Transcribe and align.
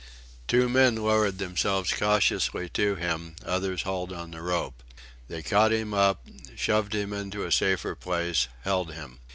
Two 0.47 0.67
men 0.67 0.95
lowered 0.95 1.37
themselves 1.37 1.93
cautiously 1.93 2.67
to 2.69 2.95
him; 2.95 3.35
others 3.45 3.83
hauled 3.83 4.11
on 4.11 4.31
the 4.31 4.41
rope. 4.41 4.81
They 5.27 5.43
caught 5.43 5.71
him 5.71 5.93
up, 5.93 6.25
shoved 6.55 6.95
him 6.95 7.13
into 7.13 7.45
a 7.45 7.51
safer 7.51 7.93
place, 7.93 8.47
held 8.63 8.93
him. 8.95 9.19